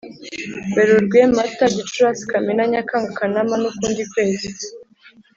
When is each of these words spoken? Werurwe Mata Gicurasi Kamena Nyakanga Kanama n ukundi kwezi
Werurwe 0.75 1.19
Mata 1.35 1.65
Gicurasi 1.75 2.23
Kamena 2.31 2.63
Nyakanga 2.71 3.09
Kanama 3.17 3.55
n 3.57 3.63
ukundi 3.69 4.01
kwezi 4.11 4.47